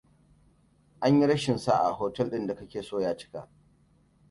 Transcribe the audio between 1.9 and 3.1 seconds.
hotel ɗin da ka ke so